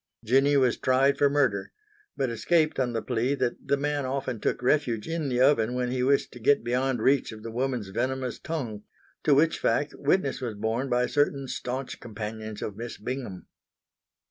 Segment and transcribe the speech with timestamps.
[0.25, 1.73] Jinny was tried for murder,
[2.17, 5.91] but escaped on the plea that the man often took refuge in the oven when
[5.91, 8.81] he wished to get beyond reach of the woman's venomous tongue,
[9.23, 13.45] to which fact witness was borne by certain staunch companions of Miss Bingham.